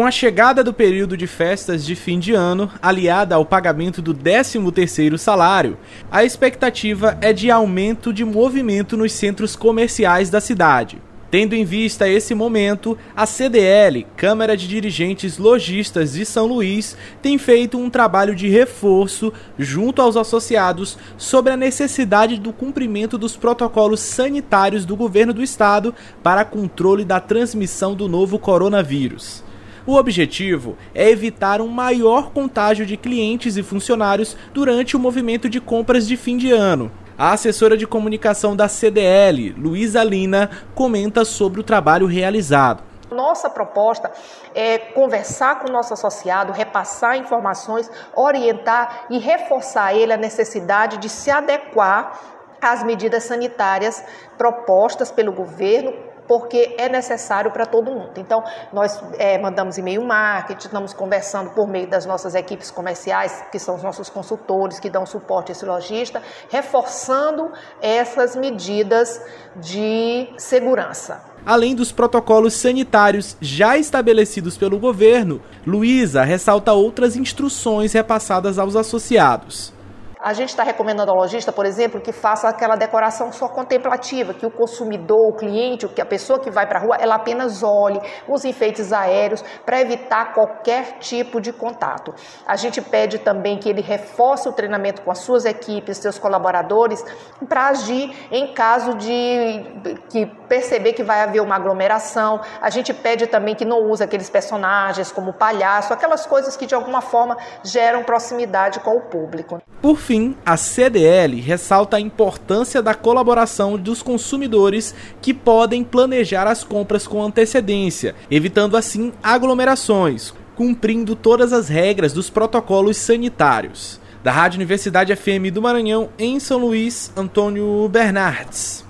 Com 0.00 0.06
a 0.06 0.10
chegada 0.10 0.64
do 0.64 0.72
período 0.72 1.14
de 1.14 1.26
festas 1.26 1.84
de 1.84 1.94
fim 1.94 2.18
de 2.18 2.32
ano, 2.32 2.70
aliada 2.80 3.34
ao 3.34 3.44
pagamento 3.44 4.00
do 4.00 4.14
13º 4.14 5.18
salário, 5.18 5.76
a 6.10 6.24
expectativa 6.24 7.18
é 7.20 7.34
de 7.34 7.50
aumento 7.50 8.10
de 8.10 8.24
movimento 8.24 8.96
nos 8.96 9.12
centros 9.12 9.54
comerciais 9.54 10.30
da 10.30 10.40
cidade. 10.40 10.96
Tendo 11.30 11.54
em 11.54 11.66
vista 11.66 12.08
esse 12.08 12.34
momento, 12.34 12.96
a 13.14 13.26
CDL, 13.26 14.06
Câmara 14.16 14.56
de 14.56 14.66
Dirigentes 14.66 15.36
Logistas 15.36 16.12
de 16.12 16.24
São 16.24 16.46
Luís, 16.46 16.96
tem 17.20 17.36
feito 17.36 17.76
um 17.76 17.90
trabalho 17.90 18.34
de 18.34 18.48
reforço 18.48 19.30
junto 19.58 20.00
aos 20.00 20.16
associados 20.16 20.96
sobre 21.18 21.52
a 21.52 21.58
necessidade 21.58 22.40
do 22.40 22.54
cumprimento 22.54 23.18
dos 23.18 23.36
protocolos 23.36 24.00
sanitários 24.00 24.86
do 24.86 24.96
governo 24.96 25.34
do 25.34 25.42
estado 25.42 25.94
para 26.22 26.42
controle 26.42 27.04
da 27.04 27.20
transmissão 27.20 27.94
do 27.94 28.08
novo 28.08 28.38
coronavírus. 28.38 29.49
O 29.86 29.96
objetivo 29.96 30.76
é 30.94 31.08
evitar 31.08 31.60
um 31.60 31.68
maior 31.68 32.30
contágio 32.30 32.84
de 32.84 32.96
clientes 32.96 33.56
e 33.56 33.62
funcionários 33.62 34.36
durante 34.52 34.94
o 34.96 35.00
movimento 35.00 35.48
de 35.48 35.60
compras 35.60 36.06
de 36.06 36.16
fim 36.16 36.36
de 36.36 36.52
ano. 36.52 36.90
A 37.16 37.32
assessora 37.32 37.76
de 37.76 37.86
comunicação 37.86 38.54
da 38.54 38.68
CDL, 38.68 39.54
Luísa 39.56 40.02
Lina, 40.02 40.50
comenta 40.74 41.24
sobre 41.24 41.60
o 41.60 41.62
trabalho 41.62 42.06
realizado. 42.06 42.82
Nossa 43.10 43.50
proposta 43.50 44.10
é 44.54 44.78
conversar 44.78 45.60
com 45.60 45.68
o 45.68 45.72
nosso 45.72 45.92
associado, 45.92 46.52
repassar 46.52 47.16
informações, 47.16 47.90
orientar 48.14 49.06
e 49.10 49.18
reforçar 49.18 49.94
ele 49.94 50.12
a 50.12 50.16
necessidade 50.16 50.98
de 50.98 51.08
se 51.08 51.30
adequar 51.30 52.18
às 52.60 52.82
medidas 52.82 53.24
sanitárias 53.24 54.04
propostas 54.38 55.10
pelo 55.10 55.32
governo 55.32 55.92
porque 56.30 56.76
é 56.78 56.88
necessário 56.88 57.50
para 57.50 57.66
todo 57.66 57.90
mundo. 57.90 58.12
Então, 58.16 58.44
nós 58.72 59.02
é, 59.18 59.36
mandamos 59.36 59.76
e-mail 59.78 60.04
marketing, 60.04 60.66
estamos 60.66 60.92
conversando 60.92 61.50
por 61.50 61.66
meio 61.66 61.88
das 61.88 62.06
nossas 62.06 62.36
equipes 62.36 62.70
comerciais, 62.70 63.42
que 63.50 63.58
são 63.58 63.74
os 63.74 63.82
nossos 63.82 64.08
consultores 64.08 64.78
que 64.78 64.88
dão 64.88 65.04
suporte 65.04 65.50
a 65.50 65.52
esse 65.52 65.64
lojista, 65.64 66.22
reforçando 66.48 67.50
essas 67.82 68.36
medidas 68.36 69.20
de 69.56 70.28
segurança. 70.38 71.20
Além 71.44 71.74
dos 71.74 71.90
protocolos 71.90 72.54
sanitários 72.54 73.36
já 73.40 73.76
estabelecidos 73.76 74.56
pelo 74.56 74.78
governo, 74.78 75.42
Luísa 75.66 76.22
ressalta 76.22 76.72
outras 76.72 77.16
instruções 77.16 77.92
repassadas 77.92 78.56
aos 78.56 78.76
associados. 78.76 79.79
A 80.22 80.34
gente 80.34 80.50
está 80.50 80.62
recomendando 80.62 81.10
ao 81.10 81.16
lojista, 81.16 81.50
por 81.50 81.64
exemplo, 81.64 81.98
que 81.98 82.12
faça 82.12 82.46
aquela 82.46 82.76
decoração 82.76 83.32
só 83.32 83.48
contemplativa, 83.48 84.34
que 84.34 84.44
o 84.44 84.50
consumidor, 84.50 85.30
o 85.30 85.32
cliente, 85.32 85.88
que 85.88 86.00
a 86.00 86.04
pessoa 86.04 86.38
que 86.38 86.50
vai 86.50 86.66
para 86.66 86.78
a 86.78 86.82
rua, 86.82 86.96
ela 86.96 87.14
apenas 87.14 87.62
olhe 87.62 87.98
os 88.28 88.44
enfeites 88.44 88.92
aéreos 88.92 89.42
para 89.64 89.80
evitar 89.80 90.34
qualquer 90.34 90.98
tipo 90.98 91.40
de 91.40 91.54
contato. 91.54 92.14
A 92.46 92.54
gente 92.54 92.82
pede 92.82 93.18
também 93.18 93.56
que 93.56 93.66
ele 93.66 93.80
reforce 93.80 94.46
o 94.46 94.52
treinamento 94.52 95.00
com 95.00 95.10
as 95.10 95.20
suas 95.20 95.46
equipes, 95.46 95.96
seus 95.96 96.18
colaboradores, 96.18 97.02
para 97.48 97.68
agir 97.68 98.14
em 98.30 98.52
caso 98.52 98.94
de 98.96 99.64
que 100.10 100.26
perceber 100.46 100.92
que 100.92 101.02
vai 101.02 101.22
haver 101.22 101.40
uma 101.40 101.56
aglomeração. 101.56 102.42
A 102.60 102.68
gente 102.68 102.92
pede 102.92 103.26
também 103.26 103.54
que 103.54 103.64
não 103.64 103.88
use 103.88 104.04
aqueles 104.04 104.28
personagens 104.28 105.10
como 105.10 105.32
palhaço, 105.32 105.94
aquelas 105.94 106.26
coisas 106.26 106.58
que 106.58 106.66
de 106.66 106.74
alguma 106.74 107.00
forma 107.00 107.38
geram 107.64 108.04
proximidade 108.04 108.80
com 108.80 108.98
o 108.98 109.00
público. 109.00 109.62
Por 109.80 109.96
fim, 110.10 110.34
a 110.44 110.56
CDL 110.56 111.40
ressalta 111.40 111.96
a 111.96 112.00
importância 112.00 112.82
da 112.82 112.94
colaboração 112.94 113.78
dos 113.78 114.02
consumidores 114.02 114.92
que 115.22 115.32
podem 115.32 115.84
planejar 115.84 116.48
as 116.48 116.64
compras 116.64 117.06
com 117.06 117.22
antecedência, 117.22 118.16
evitando 118.28 118.76
assim 118.76 119.12
aglomerações, 119.22 120.34
cumprindo 120.56 121.14
todas 121.14 121.52
as 121.52 121.68
regras 121.68 122.12
dos 122.12 122.28
protocolos 122.28 122.96
sanitários. 122.96 124.00
Da 124.20 124.32
Rádio 124.32 124.58
Universidade 124.58 125.14
FM 125.14 125.54
do 125.54 125.62
Maranhão, 125.62 126.08
em 126.18 126.40
São 126.40 126.58
Luís, 126.58 127.12
Antônio 127.16 127.88
Bernardes. 127.88 128.89